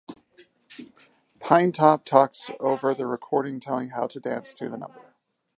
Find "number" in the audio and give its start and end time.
4.77-5.13